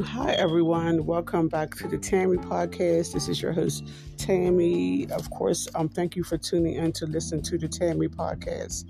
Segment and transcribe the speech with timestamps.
[0.00, 1.04] everyone.
[1.04, 3.12] Welcome back to the Tammy podcast.
[3.12, 3.86] This is your host,
[4.16, 5.06] Tammy.
[5.10, 8.84] Of course, um, thank you for tuning in to listen to the Tammy podcast.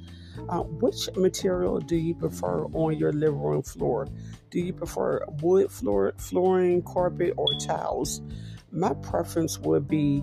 [0.48, 4.06] Uh, which material do you prefer on your living room floor?
[4.50, 8.22] Do you prefer wood floor, flooring, carpet, or tiles?
[8.70, 10.22] My preference would be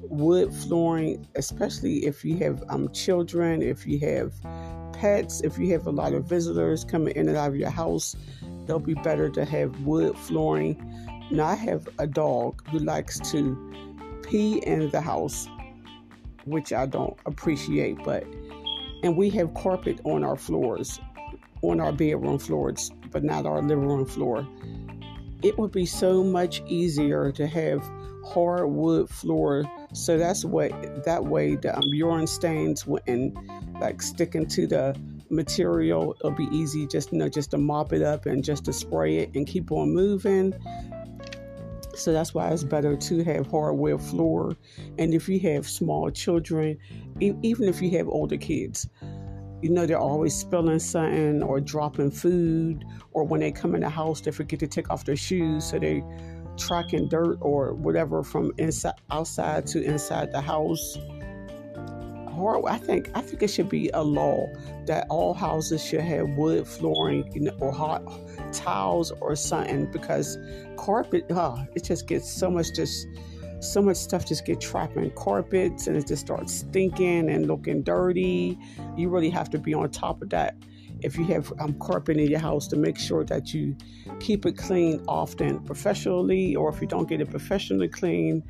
[0.00, 4.32] wood flooring, especially if you have um, children, if you have
[4.92, 8.16] pets, if you have a lot of visitors coming in and out of your house
[8.66, 10.76] they'll be better to have wood flooring.
[11.30, 15.48] Now, I have a dog who likes to pee in the house,
[16.44, 18.24] which I don't appreciate, but
[19.02, 20.98] and we have carpet on our floors,
[21.62, 24.46] on our bedroom floors, but not our living room floor.
[25.42, 27.82] It would be so much easier to have
[28.24, 29.64] hardwood floor.
[29.92, 30.70] So that's what
[31.04, 33.36] that way the um, urine stains wouldn't
[33.80, 34.96] like sticking to the
[35.30, 36.14] material.
[36.20, 39.18] It'll be easy just you know just to mop it up and just to spray
[39.18, 40.54] it and keep on moving.
[41.94, 44.56] So that's why it's better to have hardwood floor.
[44.98, 46.76] And if you have small children,
[47.20, 48.88] e- even if you have older kids,
[49.62, 53.88] you know they're always spilling something or dropping food, or when they come in the
[53.88, 56.02] house, they forget to take off their shoes, so they
[56.56, 60.96] tracking dirt or whatever from inside outside to inside the house
[62.34, 62.64] hard.
[62.66, 64.48] I think I think it should be a law
[64.86, 68.02] that all houses should have wood flooring or hot
[68.52, 70.38] tiles or something because
[70.76, 73.06] carpet, oh, it just gets so much just
[73.60, 77.82] so much stuff just get trapped in carpets and it just starts stinking and looking
[77.82, 78.58] dirty.
[78.96, 80.54] You really have to be on top of that
[81.02, 83.76] if you have um, carpet in your house to make sure that you
[84.20, 88.42] keep it clean often professionally or if you don't get it professionally clean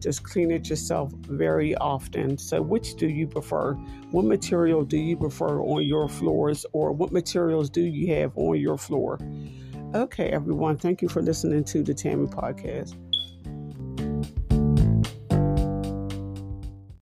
[0.00, 2.38] just clean it yourself very often.
[2.38, 3.74] So, which do you prefer?
[4.10, 8.58] What material do you prefer on your floors, or what materials do you have on
[8.58, 9.18] your floor?
[9.94, 12.96] Okay, everyone, thank you for listening to the Tammy podcast.